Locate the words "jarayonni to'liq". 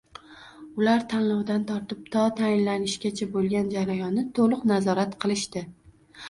3.75-4.65